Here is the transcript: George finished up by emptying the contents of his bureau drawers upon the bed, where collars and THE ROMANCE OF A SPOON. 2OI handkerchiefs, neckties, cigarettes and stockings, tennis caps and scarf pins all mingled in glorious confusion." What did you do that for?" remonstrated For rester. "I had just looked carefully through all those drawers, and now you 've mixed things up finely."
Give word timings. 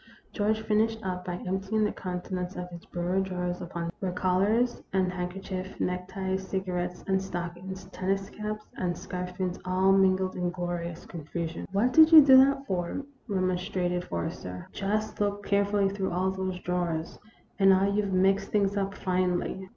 George 0.33 0.61
finished 0.61 0.97
up 1.03 1.25
by 1.25 1.35
emptying 1.45 1.83
the 1.83 1.91
contents 1.91 2.55
of 2.55 2.67
his 2.71 2.85
bureau 2.85 3.21
drawers 3.21 3.61
upon 3.61 3.83
the 3.85 3.91
bed, 3.91 3.95
where 3.99 4.11
collars 4.11 4.81
and 4.93 5.11
THE 5.11 5.11
ROMANCE 5.11 5.11
OF 5.11 5.11
A 5.11 5.13
SPOON. 5.13 5.13
2OI 5.13 5.15
handkerchiefs, 5.61 5.79
neckties, 5.79 6.47
cigarettes 6.47 7.03
and 7.05 7.21
stockings, 7.21 7.85
tennis 7.91 8.29
caps 8.31 8.65
and 8.77 8.97
scarf 8.97 9.35
pins 9.35 9.59
all 9.63 9.91
mingled 9.91 10.35
in 10.35 10.49
glorious 10.49 11.05
confusion." 11.05 11.67
What 11.71 11.93
did 11.93 12.11
you 12.11 12.25
do 12.25 12.35
that 12.37 12.65
for?" 12.65 13.05
remonstrated 13.27 14.03
For 14.05 14.23
rester. 14.23 14.55
"I 14.65 14.65
had 14.65 14.73
just 14.73 15.21
looked 15.21 15.45
carefully 15.45 15.89
through 15.89 16.11
all 16.11 16.31
those 16.31 16.57
drawers, 16.61 17.19
and 17.59 17.69
now 17.69 17.85
you 17.85 18.03
've 18.03 18.11
mixed 18.11 18.49
things 18.49 18.75
up 18.75 18.95
finely." 18.95 19.69